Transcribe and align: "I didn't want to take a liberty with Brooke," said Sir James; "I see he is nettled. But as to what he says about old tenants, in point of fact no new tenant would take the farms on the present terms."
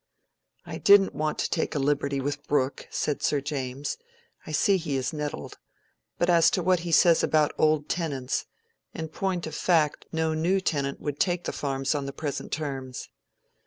"I 0.65 0.79
didn't 0.79 1.13
want 1.13 1.37
to 1.37 1.49
take 1.51 1.75
a 1.75 1.77
liberty 1.77 2.19
with 2.19 2.47
Brooke," 2.47 2.87
said 2.89 3.21
Sir 3.21 3.39
James; 3.39 3.99
"I 4.47 4.51
see 4.51 4.77
he 4.77 4.95
is 4.95 5.13
nettled. 5.13 5.59
But 6.17 6.27
as 6.27 6.49
to 6.57 6.63
what 6.63 6.79
he 6.79 6.91
says 6.91 7.21
about 7.21 7.53
old 7.55 7.87
tenants, 7.87 8.47
in 8.95 9.09
point 9.09 9.45
of 9.45 9.53
fact 9.53 10.07
no 10.11 10.33
new 10.33 10.59
tenant 10.59 10.99
would 11.01 11.19
take 11.19 11.43
the 11.43 11.51
farms 11.53 11.93
on 11.93 12.07
the 12.07 12.13
present 12.13 12.51
terms." 12.51 13.09